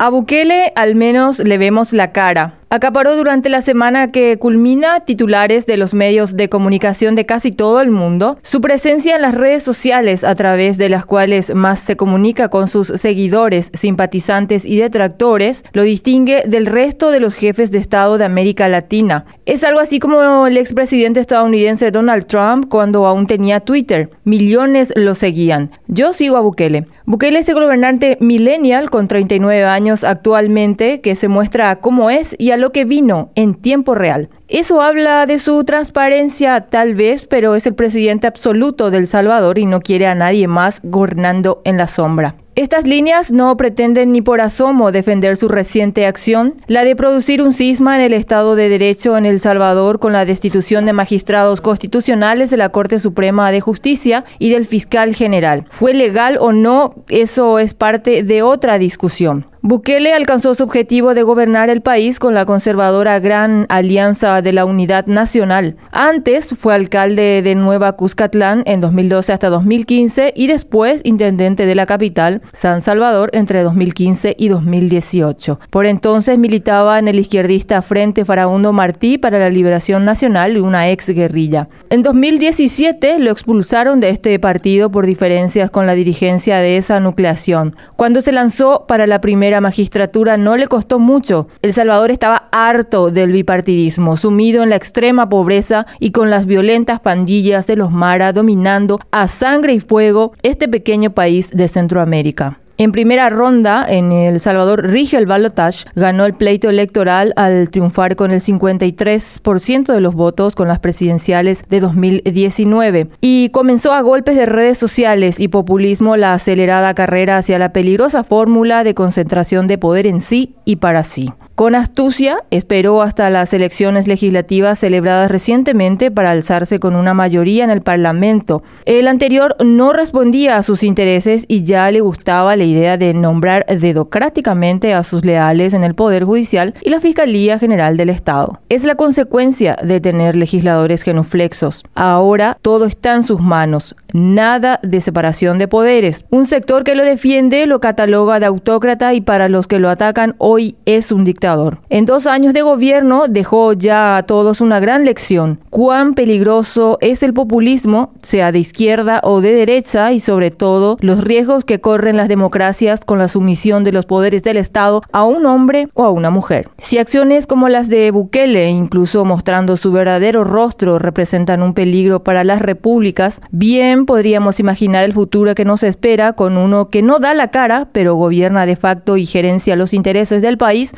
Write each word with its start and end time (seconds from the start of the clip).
A 0.00 0.10
Bukele 0.10 0.72
al 0.76 0.94
menos 0.94 1.40
le 1.40 1.58
vemos 1.58 1.92
la 1.92 2.12
cara. 2.12 2.54
Acaparó 2.70 3.16
durante 3.16 3.48
la 3.48 3.62
semana 3.62 4.08
que 4.08 4.38
culmina 4.38 5.00
titulares 5.00 5.64
de 5.64 5.78
los 5.78 5.94
medios 5.94 6.36
de 6.36 6.50
comunicación 6.50 7.14
de 7.14 7.24
casi 7.24 7.50
todo 7.50 7.80
el 7.80 7.90
mundo. 7.90 8.38
Su 8.42 8.60
presencia 8.60 9.16
en 9.16 9.22
las 9.22 9.34
redes 9.34 9.62
sociales, 9.62 10.22
a 10.22 10.34
través 10.34 10.76
de 10.76 10.90
las 10.90 11.06
cuales 11.06 11.54
más 11.54 11.78
se 11.78 11.96
comunica 11.96 12.50
con 12.50 12.68
sus 12.68 12.88
seguidores, 12.88 13.70
simpatizantes 13.72 14.66
y 14.66 14.76
detractores, 14.76 15.64
lo 15.72 15.82
distingue 15.82 16.42
del 16.46 16.66
resto 16.66 17.10
de 17.10 17.20
los 17.20 17.34
jefes 17.34 17.70
de 17.70 17.78
Estado 17.78 18.18
de 18.18 18.26
América 18.26 18.68
Latina. 18.68 19.24
Es 19.46 19.64
algo 19.64 19.80
así 19.80 19.98
como 19.98 20.46
el 20.46 20.58
expresidente 20.58 21.20
estadounidense 21.20 21.90
Donald 21.90 22.26
Trump 22.26 22.68
cuando 22.68 23.06
aún 23.06 23.26
tenía 23.26 23.60
Twitter. 23.60 24.10
Millones 24.24 24.92
lo 24.94 25.14
seguían. 25.14 25.70
Yo 25.86 26.12
sigo 26.12 26.36
a 26.36 26.40
Bukele. 26.40 26.84
Bukele 27.06 27.38
es 27.38 27.48
el 27.48 27.54
gobernante 27.54 28.18
millennial 28.20 28.90
con 28.90 29.08
39 29.08 29.64
años 29.64 30.04
actualmente 30.04 31.00
que 31.00 31.14
se 31.14 31.28
muestra 31.28 31.76
cómo 31.76 32.10
es 32.10 32.36
y 32.38 32.50
a 32.50 32.57
lo 32.58 32.72
que 32.72 32.84
vino 32.84 33.30
en 33.34 33.54
tiempo 33.54 33.94
real. 33.94 34.28
Eso 34.48 34.80
habla 34.80 35.26
de 35.26 35.38
su 35.38 35.64
transparencia 35.64 36.60
tal 36.62 36.94
vez, 36.94 37.26
pero 37.26 37.54
es 37.54 37.66
el 37.66 37.74
presidente 37.74 38.26
absoluto 38.26 38.90
del 38.90 39.06
Salvador 39.06 39.58
y 39.58 39.66
no 39.66 39.80
quiere 39.80 40.06
a 40.06 40.14
nadie 40.14 40.48
más 40.48 40.80
gobernando 40.82 41.60
en 41.64 41.76
la 41.76 41.86
sombra. 41.86 42.34
Estas 42.58 42.88
líneas 42.88 43.30
no 43.30 43.56
pretenden 43.56 44.10
ni 44.10 44.20
por 44.20 44.40
asomo 44.40 44.90
defender 44.90 45.36
su 45.36 45.46
reciente 45.46 46.06
acción, 46.06 46.56
la 46.66 46.82
de 46.82 46.96
producir 46.96 47.40
un 47.40 47.54
cisma 47.54 47.94
en 47.94 48.02
el 48.02 48.12
Estado 48.12 48.56
de 48.56 48.68
Derecho 48.68 49.16
en 49.16 49.26
El 49.26 49.38
Salvador 49.38 50.00
con 50.00 50.12
la 50.12 50.24
destitución 50.24 50.84
de 50.84 50.92
magistrados 50.92 51.60
constitucionales 51.60 52.50
de 52.50 52.56
la 52.56 52.70
Corte 52.70 52.98
Suprema 52.98 53.52
de 53.52 53.60
Justicia 53.60 54.24
y 54.40 54.50
del 54.50 54.66
fiscal 54.66 55.14
general. 55.14 55.66
¿Fue 55.70 55.94
legal 55.94 56.36
o 56.40 56.50
no? 56.50 56.96
Eso 57.08 57.60
es 57.60 57.74
parte 57.74 58.24
de 58.24 58.42
otra 58.42 58.78
discusión. 58.78 59.46
Bukele 59.60 60.12
alcanzó 60.12 60.54
su 60.54 60.62
objetivo 60.62 61.14
de 61.14 61.24
gobernar 61.24 61.68
el 61.68 61.80
país 61.80 62.20
con 62.20 62.32
la 62.32 62.44
conservadora 62.44 63.18
Gran 63.18 63.66
Alianza 63.68 64.40
de 64.40 64.52
la 64.52 64.64
Unidad 64.64 65.06
Nacional. 65.06 65.76
Antes 65.90 66.54
fue 66.56 66.74
alcalde 66.74 67.42
de 67.42 67.56
Nueva 67.56 67.92
Cuscatlán 67.94 68.62
en 68.66 68.80
2012 68.80 69.32
hasta 69.32 69.50
2015 69.50 70.32
y 70.36 70.46
después 70.46 71.00
intendente 71.02 71.66
de 71.66 71.74
la 71.74 71.86
capital, 71.86 72.40
San 72.52 72.82
Salvador, 72.82 73.30
entre 73.32 73.62
2015 73.62 74.36
y 74.38 74.48
2018. 74.48 75.58
Por 75.70 75.86
entonces 75.86 76.38
militaba 76.38 77.00
en 77.00 77.08
el 77.08 77.18
izquierdista 77.18 77.82
Frente 77.82 78.24
Farabundo 78.24 78.72
Martí 78.72 79.18
para 79.18 79.40
la 79.40 79.50
Liberación 79.50 80.04
Nacional 80.04 80.56
y 80.56 80.60
una 80.60 80.88
ex 80.88 81.08
guerrilla. 81.08 81.68
En 81.90 82.04
2017 82.04 83.18
lo 83.18 83.32
expulsaron 83.32 83.98
de 83.98 84.10
este 84.10 84.38
partido 84.38 84.92
por 84.92 85.04
diferencias 85.04 85.68
con 85.70 85.88
la 85.88 85.94
dirigencia 85.94 86.58
de 86.58 86.76
esa 86.76 87.00
nucleación. 87.00 87.74
Cuando 87.96 88.20
se 88.20 88.30
lanzó 88.30 88.84
para 88.86 89.08
la 89.08 89.20
primera 89.20 89.47
magistratura 89.60 90.36
no 90.36 90.56
le 90.56 90.66
costó 90.66 90.98
mucho. 90.98 91.48
El 91.62 91.72
Salvador 91.72 92.10
estaba 92.10 92.48
harto 92.52 93.10
del 93.10 93.32
bipartidismo, 93.32 94.16
sumido 94.16 94.62
en 94.62 94.70
la 94.70 94.76
extrema 94.76 95.28
pobreza 95.28 95.86
y 95.98 96.12
con 96.12 96.30
las 96.30 96.46
violentas 96.46 97.00
pandillas 97.00 97.66
de 97.66 97.76
los 97.76 97.90
Mara 97.90 98.32
dominando 98.32 99.00
a 99.10 99.28
sangre 99.28 99.74
y 99.74 99.80
fuego 99.80 100.32
este 100.42 100.68
pequeño 100.68 101.10
país 101.10 101.50
de 101.50 101.68
Centroamérica. 101.68 102.58
En 102.80 102.92
primera 102.92 103.28
ronda, 103.28 103.84
en 103.88 104.12
El 104.12 104.38
Salvador, 104.38 104.86
Rigel 104.86 105.26
Balotage 105.26 105.84
ganó 105.96 106.24
el 106.26 106.34
pleito 106.34 106.70
electoral 106.70 107.32
al 107.34 107.70
triunfar 107.70 108.14
con 108.14 108.30
el 108.30 108.40
53% 108.40 109.92
de 109.92 110.00
los 110.00 110.14
votos 110.14 110.54
con 110.54 110.68
las 110.68 110.78
presidenciales 110.78 111.64
de 111.68 111.80
2019 111.80 113.08
y 113.20 113.48
comenzó 113.48 113.92
a 113.92 114.00
golpes 114.00 114.36
de 114.36 114.46
redes 114.46 114.78
sociales 114.78 115.40
y 115.40 115.48
populismo 115.48 116.16
la 116.16 116.34
acelerada 116.34 116.94
carrera 116.94 117.38
hacia 117.38 117.58
la 117.58 117.72
peligrosa 117.72 118.22
fórmula 118.22 118.84
de 118.84 118.94
concentración 118.94 119.66
de 119.66 119.78
poder 119.78 120.06
en 120.06 120.20
sí 120.20 120.54
y 120.64 120.76
para 120.76 121.02
sí. 121.02 121.32
Con 121.58 121.74
astucia, 121.74 122.44
esperó 122.52 123.02
hasta 123.02 123.30
las 123.30 123.52
elecciones 123.52 124.06
legislativas 124.06 124.78
celebradas 124.78 125.28
recientemente 125.28 126.12
para 126.12 126.30
alzarse 126.30 126.78
con 126.78 126.94
una 126.94 127.14
mayoría 127.14 127.64
en 127.64 127.70
el 127.70 127.80
Parlamento. 127.80 128.62
El 128.84 129.08
anterior 129.08 129.56
no 129.58 129.92
respondía 129.92 130.56
a 130.56 130.62
sus 130.62 130.84
intereses 130.84 131.46
y 131.48 131.64
ya 131.64 131.90
le 131.90 132.00
gustaba 132.00 132.54
la 132.54 132.62
idea 132.62 132.96
de 132.96 133.12
nombrar 133.12 133.66
dedocráticamente 133.66 134.94
a 134.94 135.02
sus 135.02 135.24
leales 135.24 135.74
en 135.74 135.82
el 135.82 135.96
Poder 135.96 136.22
Judicial 136.22 136.74
y 136.80 136.90
la 136.90 137.00
Fiscalía 137.00 137.58
General 137.58 137.96
del 137.96 138.10
Estado. 138.10 138.60
Es 138.68 138.84
la 138.84 138.94
consecuencia 138.94 139.76
de 139.82 140.00
tener 140.00 140.36
legisladores 140.36 141.02
genuflexos. 141.02 141.82
Ahora 141.96 142.56
todo 142.62 142.84
está 142.84 143.16
en 143.16 143.24
sus 143.24 143.40
manos, 143.40 143.96
nada 144.12 144.78
de 144.84 145.00
separación 145.00 145.58
de 145.58 145.66
poderes. 145.66 146.24
Un 146.30 146.46
sector 146.46 146.84
que 146.84 146.94
lo 146.94 147.02
defiende 147.02 147.66
lo 147.66 147.80
cataloga 147.80 148.38
de 148.38 148.46
autócrata 148.46 149.12
y 149.12 149.22
para 149.22 149.48
los 149.48 149.66
que 149.66 149.80
lo 149.80 149.90
atacan 149.90 150.36
hoy 150.38 150.76
es 150.84 151.10
un 151.10 151.24
dictador 151.24 151.47
en 151.88 152.04
dos 152.04 152.26
años 152.26 152.52
de 152.52 152.60
gobierno 152.60 153.24
dejó 153.26 153.72
ya 153.72 154.18
a 154.18 154.22
todos 154.24 154.60
una 154.60 154.80
gran 154.80 155.06
lección. 155.06 155.60
Cuán 155.70 156.12
peligroso 156.12 156.98
es 157.00 157.22
el 157.22 157.32
populismo, 157.32 158.12
sea 158.22 158.52
de 158.52 158.58
izquierda 158.58 159.20
o 159.24 159.40
de 159.40 159.54
derecha, 159.54 160.12
y 160.12 160.20
sobre 160.20 160.50
todo 160.50 160.98
los 161.00 161.24
riesgos 161.24 161.64
que 161.64 161.80
corren 161.80 162.18
las 162.18 162.28
democracias 162.28 163.02
con 163.04 163.18
la 163.18 163.28
sumisión 163.28 163.82
de 163.82 163.92
los 163.92 164.04
poderes 164.04 164.44
del 164.44 164.58
Estado 164.58 165.02
a 165.10 165.24
un 165.24 165.46
hombre 165.46 165.88
o 165.94 166.04
a 166.04 166.10
una 166.10 166.28
mujer. 166.28 166.68
Si 166.76 166.98
acciones 166.98 167.46
como 167.46 167.70
las 167.70 167.88
de 167.88 168.10
Bukele, 168.10 168.68
incluso 168.68 169.24
mostrando 169.24 169.78
su 169.78 169.90
verdadero 169.90 170.44
rostro, 170.44 170.98
representan 170.98 171.62
un 171.62 171.72
peligro 171.72 172.24
para 172.24 172.44
las 172.44 172.60
repúblicas, 172.60 173.40
bien 173.50 174.04
podríamos 174.04 174.60
imaginar 174.60 175.04
el 175.04 175.14
futuro 175.14 175.54
que 175.54 175.64
nos 175.64 175.82
espera 175.82 176.34
con 176.34 176.58
uno 176.58 176.90
que 176.90 177.00
no 177.00 177.20
da 177.20 177.32
la 177.32 177.48
cara, 177.48 177.88
pero 177.92 178.16
gobierna 178.16 178.66
de 178.66 178.76
facto 178.76 179.16
y 179.16 179.24
gerencia 179.24 179.76
los 179.76 179.94
intereses 179.94 180.42
del 180.42 180.58
país, 180.58 180.94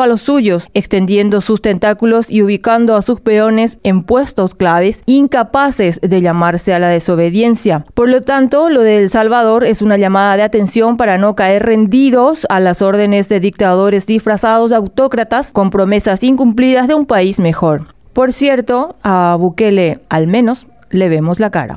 a 0.00 0.06
los 0.06 0.20
suyos, 0.20 0.68
extendiendo 0.74 1.40
sus 1.40 1.60
tentáculos 1.60 2.30
y 2.30 2.42
ubicando 2.42 2.96
a 2.96 3.02
sus 3.02 3.20
peones 3.20 3.78
en 3.82 4.02
puestos 4.04 4.54
claves, 4.54 5.02
incapaces 5.06 6.00
de 6.00 6.20
llamarse 6.20 6.74
a 6.74 6.78
la 6.78 6.88
desobediencia. 6.88 7.84
Por 7.94 8.08
lo 8.08 8.20
tanto, 8.20 8.68
lo 8.68 8.82
de 8.82 8.98
El 8.98 9.10
Salvador 9.10 9.64
es 9.64 9.82
una 9.82 9.96
llamada 9.96 10.36
de 10.36 10.42
atención 10.42 10.96
para 10.96 11.18
no 11.18 11.34
caer 11.34 11.64
rendidos 11.64 12.46
a 12.50 12.60
las 12.60 12.82
órdenes 12.82 13.28
de 13.28 13.40
dictadores 13.40 14.06
disfrazados 14.06 14.70
de 14.70 14.76
autócratas 14.76 15.52
con 15.52 15.70
promesas 15.70 16.22
incumplidas 16.22 16.86
de 16.86 16.94
un 16.94 17.06
país 17.06 17.38
mejor. 17.38 17.94
Por 18.12 18.32
cierto, 18.32 18.96
a 19.02 19.36
Bukele 19.38 20.00
al 20.08 20.26
menos 20.26 20.66
le 20.90 21.08
vemos 21.08 21.40
la 21.40 21.50
cara. 21.50 21.76